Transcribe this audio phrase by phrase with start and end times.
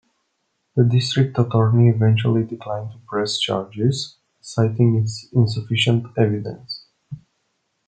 [0.75, 6.87] The district attorney eventually declined to press charges, citing insufficient evidence.